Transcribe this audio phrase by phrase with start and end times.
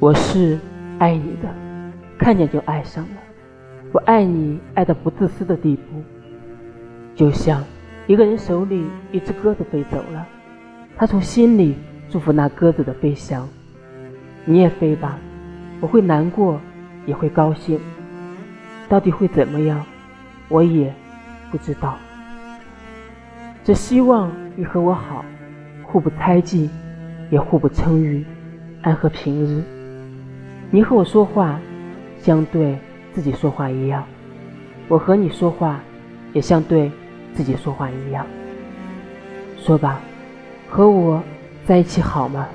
[0.00, 0.58] 我是
[0.98, 1.48] 爱你的，
[2.18, 3.16] 看见就爱上了。
[3.92, 6.02] 我爱你爱到不自私的地步，
[7.14, 7.62] 就像
[8.06, 10.26] 一个人手里一只鸽子飞走了，
[10.96, 11.76] 他从心里
[12.10, 13.48] 祝福那鸽子的飞翔。
[14.44, 15.16] 你也飞吧，
[15.80, 16.60] 我会难过，
[17.06, 17.80] 也会高兴。
[18.88, 19.86] 到底会怎么样，
[20.48, 20.92] 我也
[21.50, 21.96] 不知道。
[23.62, 25.24] 只希望你和我好，
[25.82, 26.68] 互不猜忌，
[27.30, 28.22] 也互不称誉，
[28.82, 29.62] 安和平日。
[30.74, 31.60] 你和我说话，
[32.18, 32.76] 像对
[33.12, 34.02] 自己说话一样；
[34.88, 35.78] 我和你说话，
[36.32, 36.90] 也像对
[37.32, 38.26] 自己说话一样。
[39.56, 40.00] 说吧，
[40.68, 41.22] 和我
[41.64, 42.48] 在一起好吗？